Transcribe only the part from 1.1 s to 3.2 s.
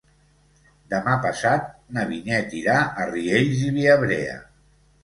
passat na Vinyet irà a